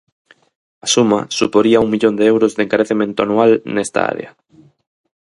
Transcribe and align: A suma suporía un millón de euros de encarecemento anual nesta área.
A 0.85 0.87
suma 0.93 1.19
suporía 1.39 1.83
un 1.85 1.91
millón 1.93 2.15
de 2.15 2.25
euros 2.33 2.51
de 2.55 2.63
encarecemento 2.65 3.19
anual 3.21 3.51
nesta 3.75 3.99
área. 4.11 4.31